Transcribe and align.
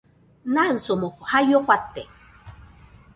Naɨsomo 0.53 1.07
jaio 1.29 1.57
fate 1.67 2.01